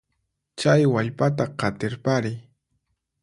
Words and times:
Chay 0.59 0.81
wallpata 0.93 1.45
qatirpariy. 1.59 2.37